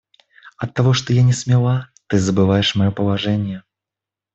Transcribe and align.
Оттого 0.57 0.93
что 0.93 1.13
я 1.13 1.21
не 1.21 1.31
смела... 1.31 1.91
ты 2.07 2.17
забываешь 2.17 2.73
мое 2.73 2.89
положение... 2.89 3.63